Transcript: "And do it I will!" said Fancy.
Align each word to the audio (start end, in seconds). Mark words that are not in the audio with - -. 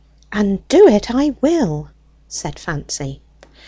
"And 0.31 0.67
do 0.67 0.87
it 0.87 1.11
I 1.13 1.35
will!" 1.41 1.91
said 2.27 2.57
Fancy. 2.57 3.21